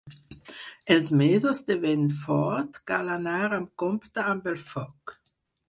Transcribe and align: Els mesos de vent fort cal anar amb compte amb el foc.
Els 0.95 1.11
mesos 1.19 1.61
de 1.67 1.77
vent 1.83 2.07
fort 2.23 2.81
cal 2.93 3.13
anar 3.19 3.37
amb 3.61 3.71
compte 3.85 4.27
amb 4.35 4.53
el 4.57 4.61
foc. 4.75 5.19